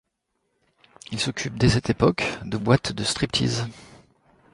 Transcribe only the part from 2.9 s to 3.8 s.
de strip-tease.